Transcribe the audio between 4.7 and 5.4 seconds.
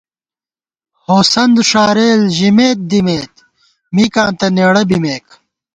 بِمېک